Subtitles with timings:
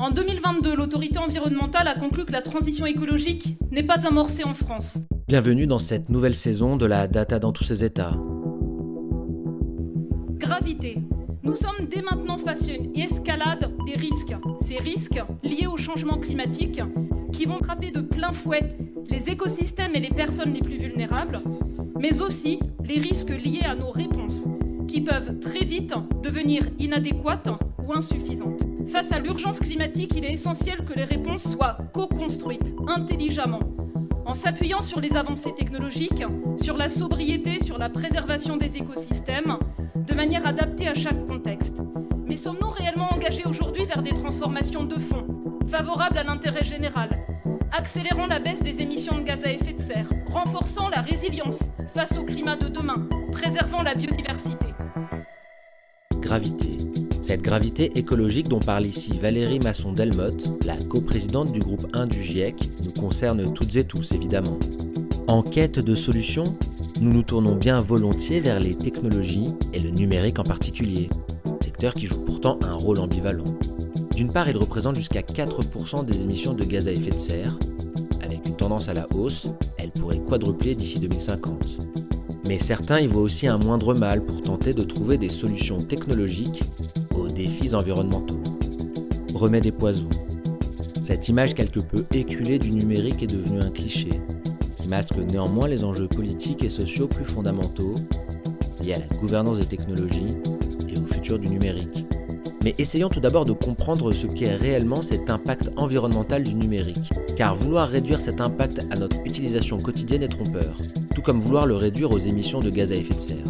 [0.00, 4.96] En 2022, l'autorité environnementale a conclu que la transition écologique n'est pas amorcée en France.
[5.28, 8.16] Bienvenue dans cette nouvelle saison de la data dans tous ses états.
[10.38, 10.96] Gravité.
[11.42, 14.34] Nous sommes dès maintenant face à une escalade des risques.
[14.62, 16.80] Ces risques liés au changement climatique
[17.34, 18.78] qui vont frapper de plein fouet
[19.10, 21.42] les écosystèmes et les personnes les plus vulnérables,
[21.98, 24.48] mais aussi les risques liés à nos réponses
[24.88, 25.92] qui peuvent très vite
[26.22, 27.50] devenir inadéquates
[27.86, 28.69] ou insuffisantes.
[28.90, 33.60] Face à l'urgence climatique, il est essentiel que les réponses soient co-construites intelligemment,
[34.26, 36.24] en s'appuyant sur les avancées technologiques,
[36.60, 39.58] sur la sobriété, sur la préservation des écosystèmes,
[39.94, 41.80] de manière adaptée à chaque contexte.
[42.26, 45.24] Mais sommes-nous réellement engagés aujourd'hui vers des transformations de fond,
[45.68, 47.10] favorables à l'intérêt général,
[47.70, 51.60] accélérant la baisse des émissions de gaz à effet de serre, renforçant la résilience
[51.94, 54.66] face au climat de demain, préservant la biodiversité?
[56.16, 56.79] Gravité.
[57.30, 62.68] Cette gravité écologique dont parle ici Valérie Masson-Delmotte, la coprésidente du groupe 1 du GIEC,
[62.84, 64.58] nous concerne toutes et tous évidemment.
[65.28, 66.56] En quête de solutions,
[67.00, 71.08] nous nous tournons bien volontiers vers les technologies et le numérique en particulier,
[71.62, 73.54] secteur qui joue pourtant un rôle ambivalent.
[74.16, 77.56] D'une part, il représente jusqu'à 4% des émissions de gaz à effet de serre.
[78.24, 79.46] Avec une tendance à la hausse,
[79.78, 81.78] elle pourrait quadrupler d'ici 2050.
[82.48, 86.64] Mais certains y voient aussi un moindre mal pour tenter de trouver des solutions technologiques
[87.42, 88.40] défis environnementaux.
[89.34, 90.10] Remède des poisons.
[91.02, 94.10] Cette image quelque peu éculée du numérique est devenue un cliché,
[94.76, 97.94] qui masque néanmoins les enjeux politiques et sociaux plus fondamentaux
[98.82, 100.34] liés à la gouvernance des technologies
[100.88, 102.04] et au futur du numérique.
[102.62, 107.54] Mais essayons tout d'abord de comprendre ce qu'est réellement cet impact environnemental du numérique, car
[107.54, 110.76] vouloir réduire cet impact à notre utilisation quotidienne est trompeur
[111.14, 113.44] tout comme vouloir le réduire aux émissions de gaz à effet de serre.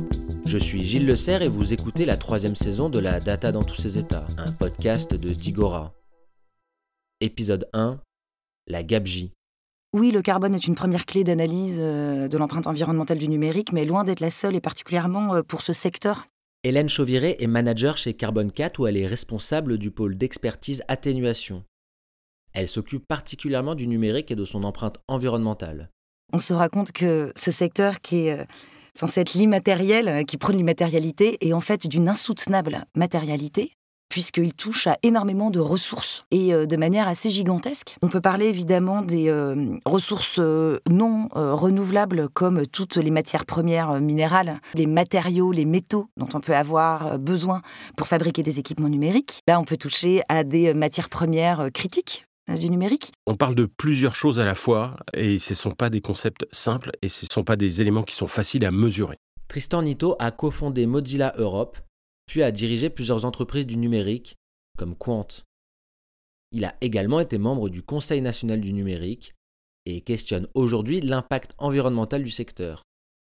[0.50, 3.62] Je suis Gilles Le Serre et vous écoutez la troisième saison de la Data dans
[3.62, 5.94] tous ses états, un podcast de Digora.
[7.20, 8.00] Épisode 1
[8.66, 9.28] La GABJ.
[9.92, 13.84] Oui, le carbone est une première clé d'analyse euh, de l'empreinte environnementale du numérique, mais
[13.84, 16.26] loin d'être la seule et particulièrement euh, pour ce secteur.
[16.64, 21.62] Hélène Chauviré est manager chez Carbon 4 où elle est responsable du pôle d'expertise atténuation.
[22.54, 25.90] Elle s'occupe particulièrement du numérique et de son empreinte environnementale
[26.32, 28.44] on se rend compte que ce secteur qui est euh,
[28.94, 33.72] censé être l'immatériel, euh, qui prône l'immatérialité, est en fait d'une insoutenable matérialité
[34.08, 37.96] puisqu'il touche à énormément de ressources et euh, de manière assez gigantesque.
[38.02, 39.32] On peut parler évidemment des
[39.84, 40.40] ressources
[40.90, 46.56] non renouvelables comme toutes les matières premières minérales, les matériaux, les métaux dont on peut
[46.56, 47.62] avoir besoin
[47.96, 49.42] pour fabriquer des équipements numériques.
[49.46, 53.66] Là, on peut toucher à des matières premières critiques euh, du numérique On parle de
[53.66, 57.26] plusieurs choses à la fois et ce ne sont pas des concepts simples et ce
[57.26, 59.16] ne sont pas des éléments qui sont faciles à mesurer.
[59.48, 61.78] Tristan Nito a cofondé Mozilla Europe,
[62.26, 64.36] puis a dirigé plusieurs entreprises du numérique,
[64.78, 65.26] comme Quant.
[66.52, 69.34] Il a également été membre du Conseil national du numérique
[69.86, 72.82] et questionne aujourd'hui l'impact environnemental du secteur,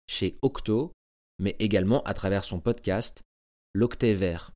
[0.08, 0.92] chez Octo,
[1.40, 3.22] mais également à travers son podcast
[3.74, 4.52] L'Octet Vert.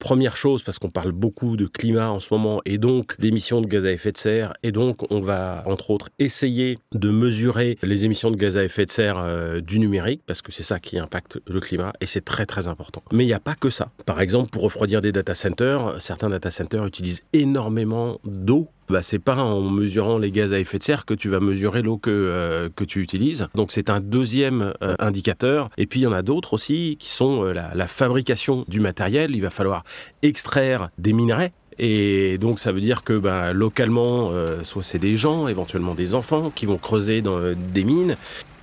[0.00, 3.66] Première chose, parce qu'on parle beaucoup de climat en ce moment et donc d'émissions de
[3.66, 8.06] gaz à effet de serre, et donc on va entre autres essayer de mesurer les
[8.06, 10.98] émissions de gaz à effet de serre euh, du numérique, parce que c'est ça qui
[10.98, 13.02] impacte le climat et c'est très très important.
[13.12, 13.90] Mais il n'y a pas que ça.
[14.06, 19.18] Par exemple, pour refroidir des data centers, certains data centers utilisent énormément d'eau bah, c'est
[19.18, 22.10] pas en mesurant les gaz à effet de serre que tu vas mesurer l'eau que,
[22.10, 23.46] euh, tu utilises.
[23.54, 25.70] Donc c'est un deuxième euh, indicateur.
[25.78, 29.34] Et puis il y en a d'autres aussi qui sont euh, la, fabrication du matériel.
[29.34, 29.84] Il va falloir
[30.22, 34.32] extraire des minerais et donc ça veut dire que bah, localement,
[34.64, 38.16] soit c'est des gens, éventuellement des enfants, qui vont creuser dans des mines,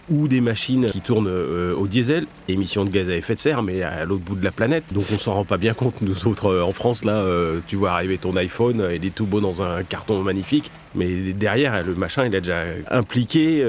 [0.09, 3.63] ou des machines qui tournent euh, au diesel, émissions de gaz à effet de serre,
[3.63, 4.93] mais à l'autre bout de la planète.
[4.93, 7.75] Donc on s'en rend pas bien compte, nous autres euh, en France, là, euh, tu
[7.75, 11.95] vois arriver ton iPhone, il est tout beau dans un carton magnifique, mais derrière, le
[11.95, 13.63] machin, il a déjà impliqué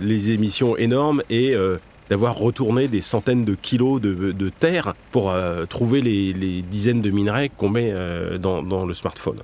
[0.00, 1.54] les émissions énormes et
[2.08, 5.34] d'avoir retourné des centaines de kilos de, terre pour
[5.68, 7.92] trouver les, dizaines de minerais qu'on met
[8.38, 9.42] dans le smartphone.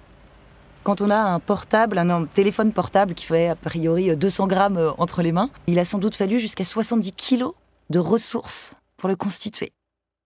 [0.86, 4.92] Quand on a un portable, un téléphone portable qui fait a priori 200 grammes euh,
[4.98, 7.54] entre les mains, il a sans doute fallu jusqu'à 70 kilos
[7.91, 9.72] de ressources pour le constituer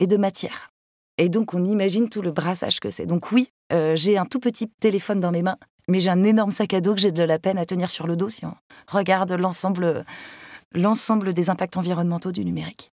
[0.00, 0.70] et de matière.
[1.16, 3.06] Et donc on imagine tout le brassage que c'est.
[3.06, 5.56] Donc oui, euh, j'ai un tout petit téléphone dans mes mains,
[5.88, 8.06] mais j'ai un énorme sac à dos que j'ai de la peine à tenir sur
[8.06, 8.52] le dos si on
[8.86, 10.04] regarde l'ensemble,
[10.72, 12.92] l'ensemble des impacts environnementaux du numérique.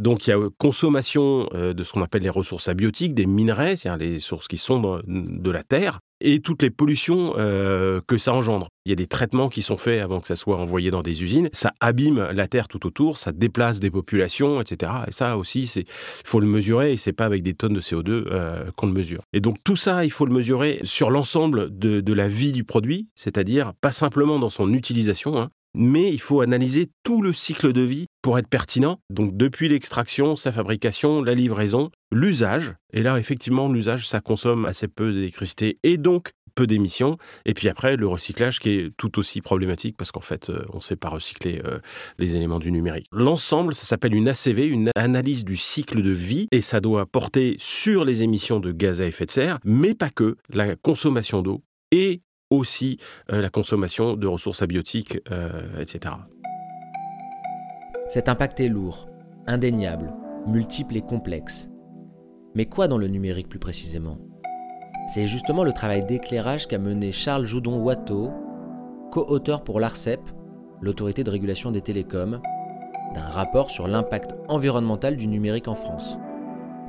[0.00, 4.08] Donc il y a consommation de ce qu'on appelle les ressources abiotiques, des minerais, c'est-à-dire
[4.08, 8.68] les sources qui sont de la terre, et toutes les pollutions euh, que ça engendre.
[8.84, 11.22] Il y a des traitements qui sont faits avant que ça soit envoyé dans des
[11.22, 11.48] usines.
[11.52, 14.92] Ça abîme la terre tout autour, ça déplace des populations, etc.
[15.08, 15.84] Et ça aussi, il
[16.24, 16.92] faut le mesurer.
[16.92, 19.22] Et c'est pas avec des tonnes de CO2 euh, qu'on le mesure.
[19.32, 23.08] Et donc tout ça, il faut le mesurer sur l'ensemble de, la vie du produit,
[23.14, 27.82] c'est-à-dire pas simplement dans son utilisation, hein, mais il faut analyser tout le cycle de
[27.82, 28.98] vie pour être pertinent.
[29.10, 32.74] Donc depuis l'extraction, sa fabrication, la livraison, l'usage.
[32.92, 37.16] Et là, effectivement, l'usage, ça consomme assez peu d'électricité et donc peu d'émissions.
[37.46, 40.76] Et puis après, le recyclage qui est tout aussi problématique parce qu'en fait, euh, on
[40.76, 41.78] ne sait pas recycler euh,
[42.18, 43.06] les éléments du numérique.
[43.12, 47.56] L'ensemble, ça s'appelle une ACV, une analyse du cycle de vie, et ça doit porter
[47.58, 51.62] sur les émissions de gaz à effet de serre, mais pas que, la consommation d'eau
[51.92, 52.98] et aussi
[53.32, 56.14] euh, la consommation de ressources abiotiques, euh, etc.
[58.08, 59.08] Cet impact est lourd,
[59.46, 60.12] indéniable,
[60.48, 61.70] multiple et complexe.
[62.56, 64.18] Mais quoi dans le numérique plus précisément?
[65.06, 68.30] C'est justement le travail d'éclairage qu'a mené Charles Joudon-Watteau,
[69.12, 70.20] co-auteur pour l'ARCEP,
[70.80, 72.40] l'autorité de régulation des télécoms,
[73.14, 76.16] d'un rapport sur l'impact environnemental du numérique en France.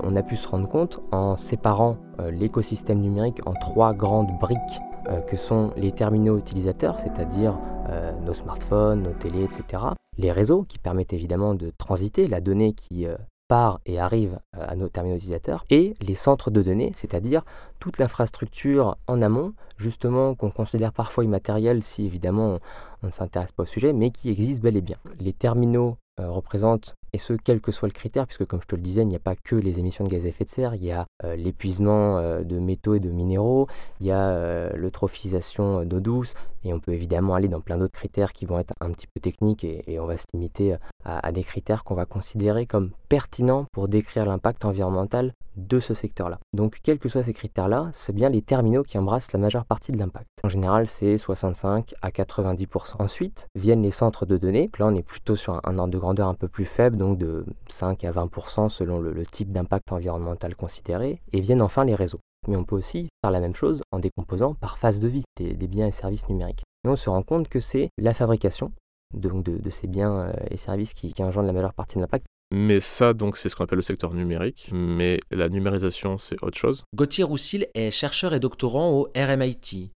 [0.04, 4.80] On a pu se rendre compte en séparant euh, l'écosystème numérique en trois grandes briques
[5.20, 7.58] que sont les terminaux utilisateurs, c'est-à-dire
[7.90, 9.84] euh, nos smartphones, nos télés, etc.
[10.18, 13.18] Les réseaux qui permettent évidemment de transiter la donnée qui euh,
[13.48, 17.44] part et arrive à nos terminaux utilisateurs, et les centres de données, c'est-à-dire
[17.80, 22.60] toute l'infrastructure en amont, justement qu'on considère parfois immatérielle si évidemment
[23.04, 24.96] on ne s'intéresse pas au sujet, mais qui existe bel et bien.
[25.20, 28.82] Les terminaux représentent et ce, quel que soit le critère, puisque comme je te le
[28.82, 30.84] disais, il n'y a pas que les émissions de gaz à effet de serre, il
[30.86, 33.68] y a euh, l'épuisement euh, de métaux et de minéraux,
[34.00, 37.94] il y a euh, l'eutrophisation d'eau douce, et on peut évidemment aller dans plein d'autres
[37.94, 41.44] critères qui vont être un petit peu techniques, et, on va se limiter à, des
[41.44, 46.40] critères qu'on va considérer comme pertinents pour décrire l'impact environnemental de ce secteur-là.
[46.54, 49.92] Donc, quels que soient ces critères-là, c'est bien les terminaux qui embrassent la majeure partie
[49.92, 50.31] de l'impact.
[50.44, 52.96] En général, c'est 65 à 90%.
[53.00, 54.70] Ensuite, viennent les centres de données.
[54.80, 57.46] Là, on est plutôt sur un ordre de grandeur un peu plus faible, donc de
[57.70, 62.20] 5 à 20% selon le, type d'impact environnemental considéré, et viennent enfin les réseaux.
[62.48, 65.54] Mais on peut aussi faire la même chose en décomposant par phase de vie des,
[65.68, 66.64] biens et services numériques.
[66.86, 68.72] Et on se rend compte que c'est la fabrication
[69.14, 72.26] donc de, ces biens euh, et services qui, qui engendrent la majeure partie de l'impact.
[72.52, 74.70] Mais ça, donc, c'est ce qu'on appelle le secteur numérique.
[74.74, 76.84] Mais la numérisation, c'est autre chose.
[76.94, 79.92] Gauthier Roussil est chercheur et doctorant au RMIT.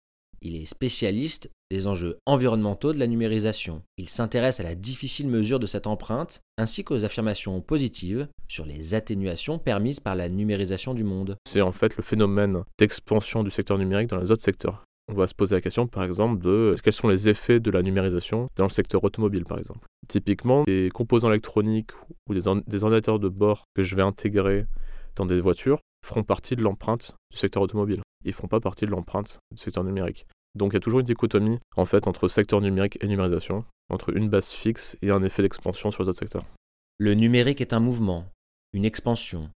[0.45, 3.81] Il est spécialiste des enjeux environnementaux de la numérisation.
[3.97, 8.93] Il s'intéresse à la difficile mesure de cette empreinte, ainsi qu'aux affirmations positives sur les
[8.93, 11.37] atténuations permises par la numérisation du monde.
[11.47, 14.83] C'est en fait le phénomène d'expansion du secteur numérique dans les autres secteurs.
[15.09, 17.81] On va se poser la question, par exemple, de quels sont les effets de la
[17.81, 19.87] numérisation dans le secteur automobile, par exemple.
[20.09, 21.91] Typiquement, des composants électroniques
[22.29, 24.65] ou des, des ordinateurs de bord que je vais intégrer
[25.15, 28.01] dans des voitures feront partie de l'empreinte du secteur automobile.
[28.25, 30.27] Ils ne font pas partie de l'empreinte du secteur numérique.
[30.55, 34.15] Donc il y a toujours une dichotomie en fait entre secteur numérique et numérisation, entre
[34.15, 36.45] une base fixe et un effet d'expansion sur les autres secteurs.
[36.99, 38.25] Le numérique est un mouvement,
[38.71, 39.49] une expansion,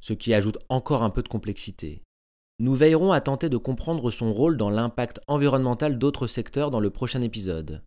[0.00, 2.02] ce qui ajoute encore un peu de complexité.
[2.60, 6.90] Nous veillerons à tenter de comprendre son rôle dans l'impact environnemental d'autres secteurs dans le
[6.90, 7.82] prochain épisode.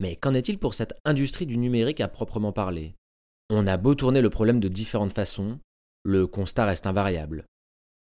[0.00, 2.94] Mais qu'en est-il pour cette industrie du numérique à proprement parler?
[3.50, 5.58] On a beau tourner le problème de différentes façons,
[6.04, 7.46] le constat reste invariable.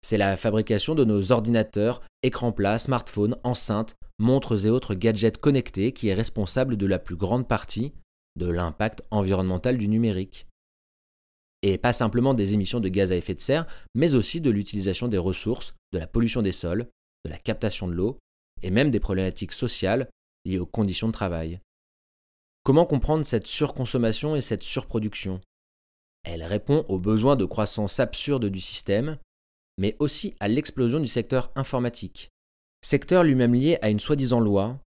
[0.01, 5.91] C'est la fabrication de nos ordinateurs, écrans plats, smartphones, enceintes, montres et autres gadgets connectés
[5.91, 7.93] qui est responsable de la plus grande partie
[8.35, 10.47] de l'impact environnemental du numérique.
[11.63, 13.65] Et pas simplement des émissions de gaz à effet de serre,
[13.95, 16.87] mais aussi de l'utilisation des ressources, de la pollution des sols,
[17.25, 18.19] de la captation de l'eau,
[18.61, 20.07] et même des problématiques sociales
[20.45, 21.59] liées aux conditions de travail.
[22.63, 25.41] Comment comprendre cette surconsommation et cette surproduction?
[26.23, 29.17] Elle répond aux besoins de croissance absurde du système,
[29.77, 32.29] mais aussi à l'explosion du secteur informatique.
[32.81, 34.79] Secteur lui-même lié à une soi-disant loi,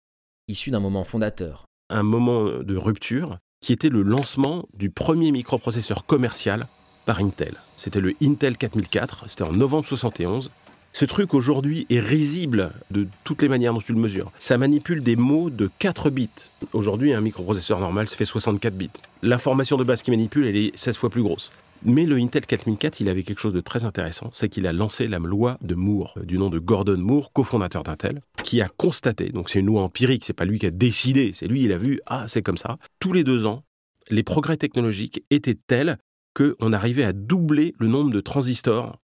[0.49, 1.65] issue d'un moment fondateur.
[1.91, 6.67] Un moment de rupture qui était le lancement du premier microprocesseur commercial
[7.07, 7.57] par Intel.
[7.77, 10.51] C'était le Intel 4004, c'était en novembre 71.
[10.93, 14.33] Ce truc aujourd'hui est risible de toutes les manières dont tu le mesures.
[14.39, 16.29] Ça manipule des mots de 4 bits.
[16.73, 18.91] Aujourd'hui, un microprocesseur normal, ça fait 64 bits.
[19.23, 21.53] L'information de base qui manipule, elle est 16 fois plus grosse.
[21.85, 25.07] Mais le Intel 4004, il avait quelque chose de très intéressant, c'est qu'il a lancé
[25.07, 29.49] la loi de Moore, du nom de Gordon Moore, cofondateur d'Intel, qui a constaté, donc
[29.49, 32.01] c'est une loi empirique, c'est pas lui qui a décidé, c'est lui, il a vu,
[32.07, 32.79] ah, c'est comme ça.
[32.99, 33.63] Tous les deux ans,
[34.11, 35.99] les progrès technologiques étaient tels
[36.35, 38.99] qu'on arrivait à doubler le nombre de transistors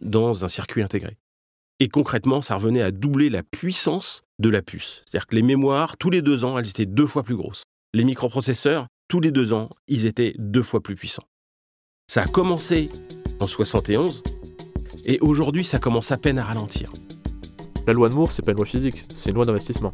[0.00, 1.16] dans un circuit intégré.
[1.82, 5.02] Et concrètement, ça revenait à doubler la puissance de la puce.
[5.04, 7.64] C'est-à-dire que les mémoires, tous les deux ans, elles étaient deux fois plus grosses.
[7.92, 11.24] Les microprocesseurs, tous les deux ans, ils étaient deux fois plus puissants.
[12.06, 12.88] Ça a commencé
[13.40, 14.22] en 71
[15.06, 16.92] et aujourd'hui, ça commence à peine à ralentir.
[17.88, 19.90] La loi de Moore, c'est pas une loi physique, c'est une loi d'investissement.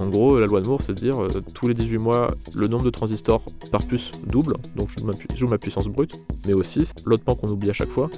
[0.00, 2.66] En gros, la loi de Moore, c'est de dire euh, tous les 18 mois, le
[2.66, 7.24] nombre de transistors par puce double, donc je joue ma puissance brute, mais aussi, l'autre
[7.24, 8.08] point qu'on oublie à chaque fois,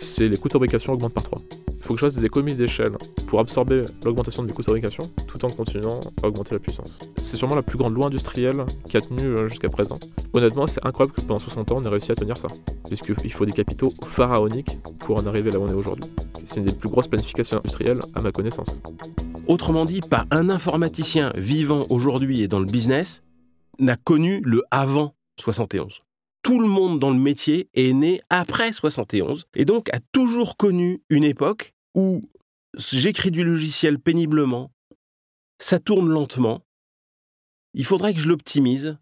[0.00, 1.40] c'est les coûts de fabrication augmentent par 3.
[1.84, 2.92] Faut que je fasse des économies d'échelle
[3.26, 6.90] pour absorber l'augmentation des coûts de fabrication tout en continuant à augmenter la puissance.
[7.18, 9.98] C'est sûrement la plus grande loi industrielle qui a tenu euh, jusqu'à présent.
[10.32, 12.48] Honnêtement, c'est incroyable que pendant 60 ans on ait réussi à tenir ça,
[12.86, 16.10] puisqu'il faut des capitaux pharaoniques pour en arriver là où on est aujourd'hui.
[16.46, 18.78] C'est une des plus grosses planifications industrielles à ma connaissance.
[19.46, 23.22] Autrement dit, pas un informaticien vivant aujourd'hui et dans le business
[23.78, 26.00] n'a connu le avant 71
[26.44, 31.02] tout le monde dans le métier est né après 71 et donc a toujours connu
[31.08, 32.22] une époque où
[32.76, 34.72] j'écris du logiciel péniblement,
[35.58, 36.62] ça tourne lentement,
[37.74, 38.96] il faudrait que je l'optimise,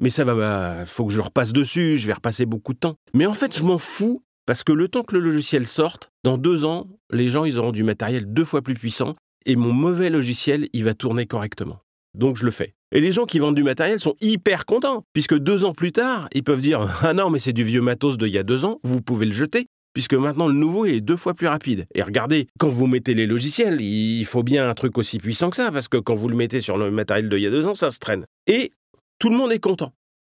[0.00, 2.96] mais ça va, bah, faut que je repasse dessus, je vais repasser beaucoup de temps.
[3.14, 6.38] Mais en fait, je m'en fous parce que le temps que le logiciel sorte, dans
[6.38, 10.08] deux ans, les gens ils auront du matériel deux fois plus puissant et mon mauvais
[10.08, 11.80] logiciel il va tourner correctement.
[12.14, 12.74] Donc je le fais.
[12.92, 16.28] Et les gens qui vendent du matériel sont hyper contents, puisque deux ans plus tard,
[16.32, 18.80] ils peuvent dire Ah non, mais c'est du vieux matos d'il y a deux ans,
[18.82, 21.86] vous pouvez le jeter, puisque maintenant le nouveau est deux fois plus rapide.
[21.94, 25.56] Et regardez, quand vous mettez les logiciels, il faut bien un truc aussi puissant que
[25.56, 27.74] ça, parce que quand vous le mettez sur le matériel d'il y a deux ans,
[27.74, 28.24] ça se traîne.
[28.46, 28.72] Et
[29.18, 29.92] tout le monde est content.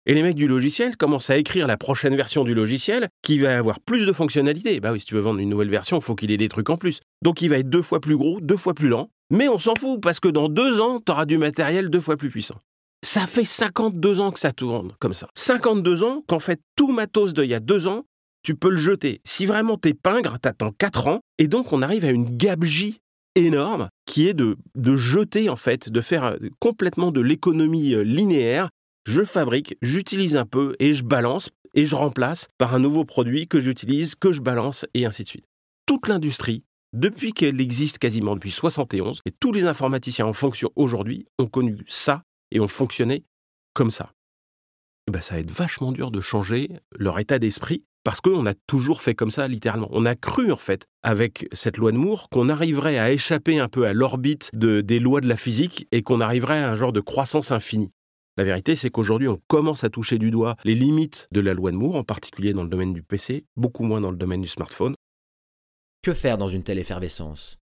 [0.05, 3.57] Et les mecs du logiciel commencent à écrire la prochaine version du logiciel qui va
[3.57, 4.79] avoir plus de fonctionnalités.
[4.79, 6.69] Bah oui, si tu veux vendre une nouvelle version, il faut qu'il ait des trucs
[6.69, 7.01] en plus.
[7.21, 9.75] Donc il va être deux fois plus gros, deux fois plus lent, mais on s'en
[9.75, 12.55] fout parce que dans deux ans, tu auras du matériel deux fois plus puissant.
[13.03, 15.27] Ça fait 52 ans que ça tourne comme ça.
[15.35, 18.03] 52 ans qu'en fait tout matos d'il y a deux ans,
[18.43, 19.21] tu peux le jeter.
[19.23, 21.19] Si vraiment t'es pingre, t'attends 4 ans.
[21.37, 22.99] Et donc on arrive à une gabegie
[23.35, 28.01] énorme qui est de, de jeter en fait, de faire euh, complètement de l'économie euh,
[28.01, 28.69] linéaire.
[29.05, 33.47] Je fabrique, j'utilise un peu et je balance et je remplace par un nouveau produit
[33.47, 35.45] que j'utilise, que je balance et ainsi de suite.
[35.85, 41.27] Toute l'industrie depuis qu'elle existe quasiment depuis 71, et tous les informaticiens en fonction aujourd'hui
[41.37, 43.25] ont connu ça et ont fonctionné
[43.73, 44.11] comme ça.
[45.07, 48.45] Et eh ben, ça va être vachement dur de changer leur état d'esprit parce qu'on
[48.45, 49.89] a toujours fait comme ça, littéralement.
[49.91, 53.67] On a cru, en fait, avec cette loi de Moore, qu'on arriverait à échapper un
[53.67, 57.01] peu à l'orbite des lois de la physique et qu'on arriverait à un genre de
[57.01, 57.91] croissance infinie.
[58.37, 61.71] La vérité, c'est qu'aujourd'hui, on commence à toucher du doigt les limites de la loi
[61.71, 64.47] de Moore, en particulier dans le domaine du PC, beaucoup moins dans le domaine du
[64.47, 64.95] smartphone.
[66.01, 67.57] Que faire dans une telle effervescence?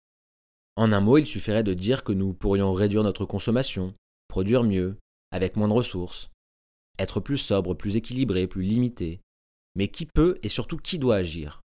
[0.77, 3.93] En un mot, il suffirait de dire que nous pourrions réduire notre consommation,
[4.29, 4.97] produire mieux,
[5.31, 6.31] avec moins de ressources,
[6.99, 9.21] être plus sobre, plus équilibré, plus limité.
[9.75, 11.63] Mais qui peut et surtout qui doit agir?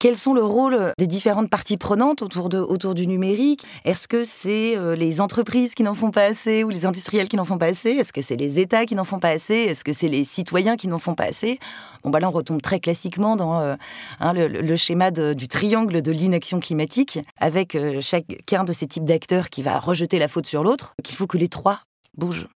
[0.00, 3.64] Quels sont le rôle des différentes parties prenantes autour, de, autour du numérique?
[3.84, 7.34] Est-ce que c'est euh, les entreprises qui n'en font pas assez ou les industriels qui
[7.34, 7.90] n'en font pas assez?
[7.90, 9.56] Est-ce que c'est les États qui n'en font pas assez?
[9.56, 11.58] Est-ce que c'est les citoyens qui n'en font pas assez?
[12.04, 13.74] Bon, bah là, on retombe très classiquement dans euh,
[14.20, 19.50] hein, le, schéma du triangle de l'inaction climatique, avec euh, chacun de ces types d'acteurs
[19.50, 21.80] qui va rejeter la faute sur l'autre, qu'il faut que les trois
[22.16, 22.46] bougent.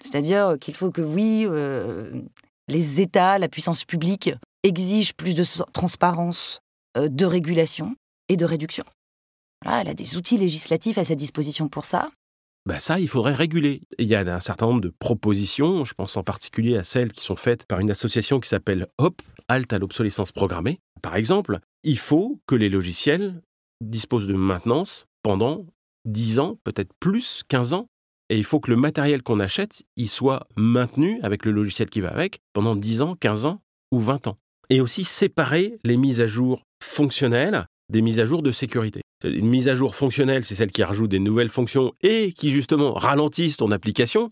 [0.00, 1.48] C'est-à-dire qu'il faut que, oui,
[2.68, 4.30] les États, la puissance publique
[4.62, 6.60] exigent plus de transparence,
[6.96, 7.94] euh, de régulation
[8.28, 8.84] et de réduction.
[9.64, 12.10] elle a des outils législatifs à sa disposition pour ça.
[12.66, 13.82] Ben ça, il faudrait réguler.
[13.98, 17.24] Il y a un certain nombre de propositions, je pense en particulier à celles qui
[17.24, 20.80] sont faites par une association qui s'appelle HOP, Halte à l'obsolescence programmée.
[21.00, 23.40] Par exemple, il faut que les logiciels
[23.80, 25.64] disposent de maintenance pendant
[26.06, 27.86] 10 ans, peut-être plus, 15 ans.
[28.28, 32.00] Et il faut que le matériel qu'on achète, il soit maintenu avec le logiciel qui
[32.00, 33.60] va avec pendant 10 ans, 15 ans
[33.92, 34.38] ou 20 ans.
[34.68, 39.00] Et aussi séparer les mises à jour fonctionnelles des mises à jour de sécurité.
[39.24, 42.92] Une mise à jour fonctionnelle, c'est celle qui rajoute des nouvelles fonctions et qui justement
[42.94, 44.30] ralentissent ton application.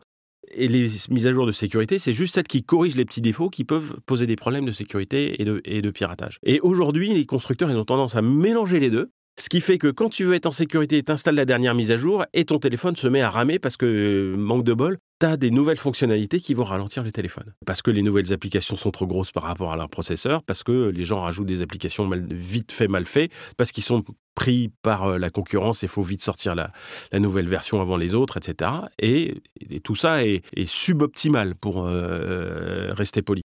[0.51, 3.49] Et les mises à jour de sécurité, c'est juste celles qui corrigent les petits défauts
[3.49, 6.39] qui peuvent poser des problèmes de sécurité et de, et de piratage.
[6.45, 9.89] Et aujourd'hui, les constructeurs, ils ont tendance à mélanger les deux ce qui fait que
[9.89, 12.59] quand tu veux être en sécurité, tu installes la dernière mise à jour et ton
[12.59, 15.79] téléphone se met à ramer parce que, euh, manque de bol, tu as des nouvelles
[15.79, 17.53] fonctionnalités qui vont ralentir le téléphone.
[17.67, 20.89] Parce que les nouvelles applications sont trop grosses par rapport à leur processeur, parce que
[20.91, 24.05] les gens rajoutent des applications vite fait, mal fait, parce qu'ils sont
[24.37, 26.71] pris par euh, la concurrence et il faut vite sortir la,
[27.13, 28.71] nouvelle version avant les autres, etc.
[29.01, 29.43] Et,
[29.83, 33.43] tout ça est, suboptimal pour euh, rester poli.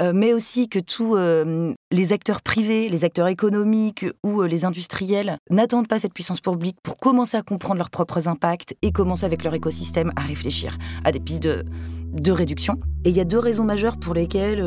[0.00, 4.64] Euh, mais aussi que tous euh, les acteurs privés, les acteurs économiques ou euh, les
[4.64, 9.24] industriels n'attendent pas cette puissance publique pour commencer à comprendre leurs propres impacts et commencer
[9.24, 11.64] avec leur écosystème à réfléchir à des pistes de,
[12.12, 12.78] de réduction.
[13.04, 14.64] Et il y a deux raisons majeures pour lesquelles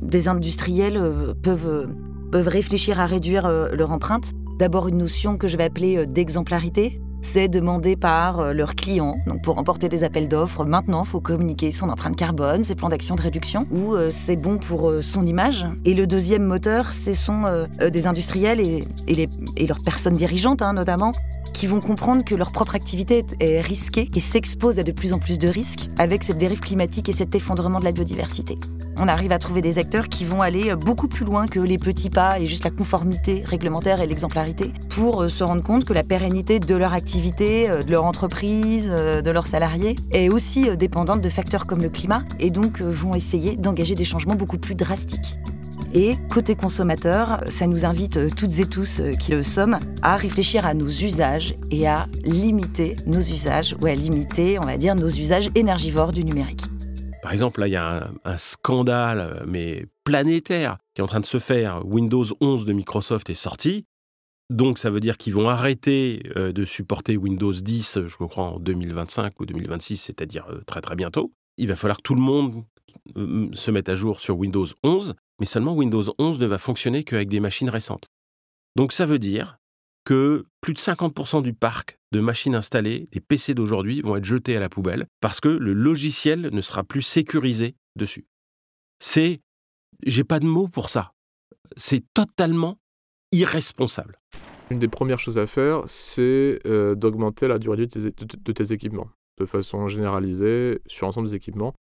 [0.00, 1.88] des industriels peuvent,
[2.30, 4.30] peuvent réfléchir à réduire leur empreinte.
[4.58, 9.16] D'abord une notion que je vais appeler d'exemplarité, c'est demandé par euh, leurs clients.
[9.26, 12.88] Donc pour remporter des appels d'offres, maintenant, il faut communiquer son empreinte carbone, ses plans
[12.88, 15.66] d'action de réduction, ou euh, c'est bon pour euh, son image.
[15.84, 19.28] Et le deuxième moteur, ce sont des industriels et, et,
[19.66, 21.12] leurs personnes dirigeantes, hein, notamment,
[21.52, 25.18] qui vont comprendre que leur propre activité est risquée, qui s'expose à de plus en
[25.18, 28.58] plus de risques avec cette dérive climatique et cet effondrement de la biodiversité
[29.00, 32.10] on arrive à trouver des acteurs qui vont aller beaucoup plus loin que les petits
[32.10, 36.04] pas et juste la conformité réglementaire et l'exemplarité pour euh, se rendre compte que la
[36.04, 41.22] pérennité de leur activité, euh, de leur entreprise, euh, de leurs salariés est aussi dépendante
[41.22, 45.38] de facteurs comme le climat et donc vont essayer d'engager des changements beaucoup plus drastiques.
[45.92, 50.72] Et côté consommateur, ça nous invite toutes et tous qui le sommes à réfléchir à
[50.72, 55.50] nos usages et à limiter nos usages, ou à limiter, on va dire, nos usages
[55.56, 56.62] énergivores du numérique.
[57.22, 61.26] Par exemple, là, il y a un, scandale, mais planétaire, qui est en train de
[61.26, 61.84] se faire.
[61.84, 63.84] Windows 11 de Microsoft est sorti.
[64.48, 68.58] Donc, ça veut dire qu'ils vont arrêter euh, de supporter Windows 10, je crois, en
[68.60, 71.32] 2025 ou 2026, c'est-à-dire euh, très très bientôt.
[71.56, 72.64] Il va falloir que tout le monde
[73.16, 77.02] euh, se mette à jour sur Windows 11, mais seulement Windows 11 ne va fonctionner
[77.02, 78.06] qu'avec des machines récentes.
[78.76, 79.58] Donc, ça veut dire
[80.04, 84.56] que plus de 50% du parc de machines installées, des PC d'aujourd'hui, vont être jetés
[84.56, 88.26] à la poubelle parce que le logiciel ne sera plus sécurisé dessus.
[88.98, 89.40] C'est,
[90.04, 91.12] j'ai pas de mots pour ça.
[91.76, 92.78] C'est totalement
[93.32, 94.18] irresponsable.
[94.70, 99.08] Une des premières choses à faire, c'est euh, d'augmenter la durée de de tes, équipements,
[99.38, 101.74] de façon généralisée sur l'ensemble des équipements,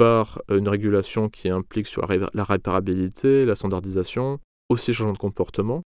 [0.00, 4.40] par une régulation qui implique sur la réparabilité, la standardisation,
[4.70, 5.82] aussi changement de comportement,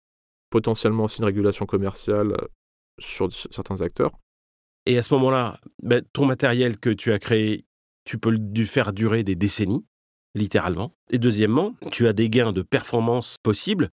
[0.51, 2.49] potentiellement aussi une régulation commerciale euh,
[2.99, 4.11] sur certains acteurs.
[4.85, 7.67] Et à ce moment-là, ben, ton matériel que tu as créé,
[8.05, 9.87] tu peux le faire durer des décennies,
[10.35, 10.93] littéralement.
[11.13, 13.91] Et deuxièmement, tu as des gains de performance possibles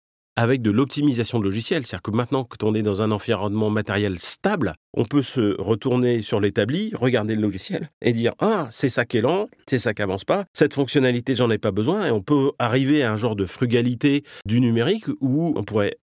[0.41, 1.87] avec de l'optimisation de logiciels.
[1.87, 6.23] C'est-à-dire que maintenant que on est dans un environnement matériel stable, on peut se retourner
[6.23, 9.93] sur l'établi, regarder le logiciel et dire Ah, c'est ça qui est lent, c'est ça
[9.93, 12.07] qui avance pas, cette fonctionnalité, j'en ai pas besoin.
[12.07, 15.99] Et on peut arriver à un genre de frugalité du numérique où on pourrait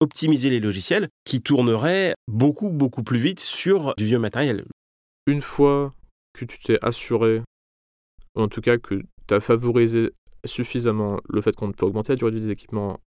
[0.00, 4.64] optimiser les logiciels qui tourneraient beaucoup, beaucoup plus vite sur du vieux matériel.
[5.26, 5.92] Une fois
[6.32, 7.42] que tu t'es assuré,
[8.36, 10.12] en tout cas que tu as favorisé
[10.46, 12.98] suffisamment le fait qu'on peut augmenter la durée des équipements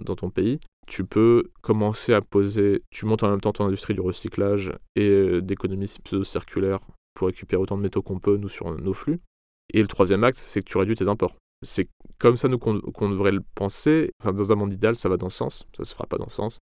[0.00, 3.94] dans, ton pays, tu peux commencer à poser, tu montes en même temps ton industrie
[3.94, 6.80] du recyclage et euh, d'économie pseudo-circulaire
[7.14, 9.20] pour récupérer autant de métaux qu'on peut, nous, sur nos flux.
[9.72, 11.34] Et le troisième axe, c'est que tu réduis tes imports.
[11.62, 14.12] C'est comme ça nous qu'on devrait le penser.
[14.24, 15.66] Dans un monde idéal, ça va dans ce sens.
[15.76, 16.58] Ça se fera pas dans ce sens.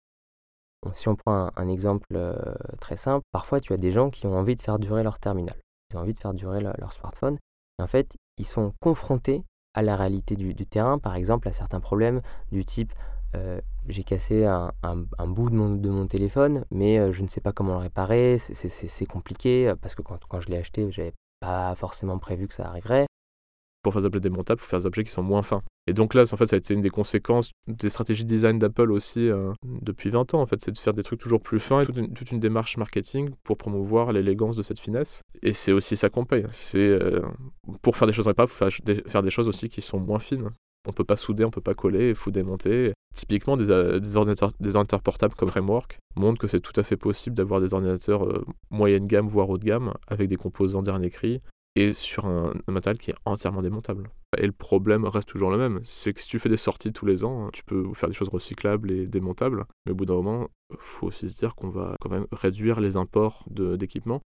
[0.95, 2.37] Si on prend un, exemple euh,
[2.81, 5.57] très simple, parfois tu as des gens qui ont envie de faire durer leur terminal,
[5.91, 7.39] ils ont envie de faire durer leur smartphone.
[7.83, 9.43] En fait, ils sont confrontés
[9.75, 12.93] à la réalité du, terrain, par exemple à certains problèmes du type
[13.37, 14.73] euh, j'ai cassé un,
[15.27, 19.73] bout de mon, téléphone, mais euh, je ne sais pas comment le réparer, c'est compliqué
[19.81, 23.07] parce que quand, je l'ai acheté, j'avais pas forcément prévu que ça arriverait
[23.87, 25.63] pour faire des objets démontables, il faut faire des objets qui sont moins fins.
[25.87, 28.59] Et donc là, en fait, ça a été une des conséquences des stratégies de design
[28.59, 30.41] d'Apple aussi euh, depuis 20 ans.
[30.41, 33.31] En fait, c'est de faire des trucs toujours plus fins et toute une, démarche marketing
[33.45, 35.23] pour promouvoir l'élégance de cette finesse.
[35.41, 36.45] Et c'est aussi ça qu'on paye.
[36.75, 37.23] Euh,
[37.81, 38.71] pour faire des choses répables, il faut
[39.09, 40.51] faire des, choses aussi qui sont moins fines.
[40.89, 42.93] On peut pas souder, on peut pas coller, il faut démonter.
[43.17, 46.97] Typiquement, des, euh, des, ordinateurs, des portables comme Framework montrent que c'est tout à fait
[46.97, 51.41] possible d'avoir des ordinateurs moyenne gamme, voire haut de gamme, avec des composants dernier cri,
[51.77, 54.09] et sur un, matériel qui est entièrement démontable.
[54.39, 57.07] Et le problème reste toujours le même, c'est que si tu fais des sorties tous
[57.07, 60.49] les ans, tu peux faire des choses recyclables et démontables, mais au bout d'un moment,
[60.71, 64.23] il faut aussi se dire qu'on va quand même réduire les imports d'équipements.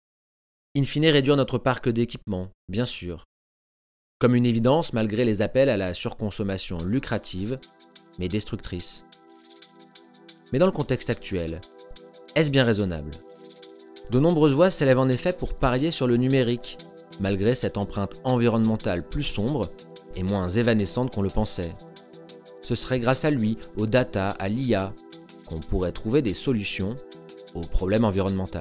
[0.76, 3.24] In fine, réduire notre parc d'équipements, bien sûr.
[4.18, 7.58] Comme une évidence, malgré les appels à la surconsommation lucrative,
[8.18, 9.04] mais destructrice.
[10.52, 11.60] Mais dans le contexte actuel,
[12.34, 13.10] est-ce bien raisonnable?
[14.10, 16.78] De nombreuses voix s'élèvent en effet pour parier sur le numérique,
[17.20, 19.70] malgré cette empreinte environnementale plus sombre
[20.14, 21.74] et moins évanescente qu'on le pensait.
[22.62, 24.92] Ce serait grâce à lui, aux data, à l'IA,
[25.46, 26.96] qu'on pourrait trouver des solutions
[27.54, 28.60] aux problèmes environnementaux.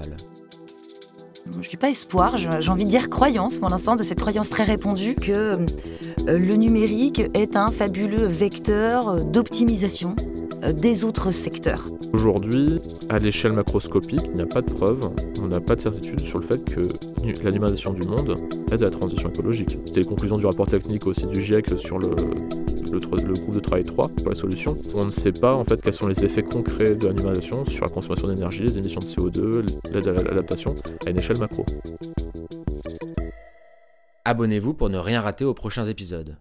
[1.62, 4.64] Je dis pas espoir, j'ai envie de dire croyance pour l'instant, de cette croyance très
[4.64, 5.58] répandue que euh,
[6.28, 10.16] le numérique est un fabuleux vecteur d'optimisation
[10.74, 11.90] des autres secteurs.
[12.14, 15.10] Aujourd'hui, à l'échelle macroscopique, il n'y a pas de preuve,
[15.42, 16.82] on n'a pas de certitude sur le fait que
[17.44, 18.38] l'alimentation du monde
[18.72, 19.78] aide à la transition écologique.
[19.86, 22.10] C'était les conclusions du rapport technique aussi du GIEC sur le,
[22.92, 24.78] le, groupe de travail 3 pour la solution.
[24.96, 27.90] On ne sait pas en fait quels sont les effets concrets de l'alimentation sur la
[27.90, 30.76] consommation d'énergie, les émissions de CO2, l'aide à l'adaptation
[31.06, 31.66] à une échelle macro.
[34.26, 36.38] Abonnez-vous pour ne rien rater aux prochains épisodes.